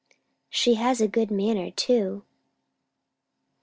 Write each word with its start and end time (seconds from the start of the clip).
"She 0.49 0.73
has 0.81 0.99
a 0.99 1.07
good 1.07 1.29
manner, 1.29 1.69
too." 1.69 2.25